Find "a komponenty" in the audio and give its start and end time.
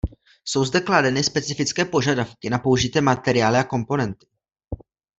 3.57-4.27